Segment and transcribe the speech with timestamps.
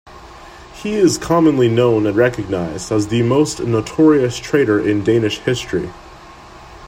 [0.81, 5.91] He is commonly known and recognized as the most notorious traitor in Danish history.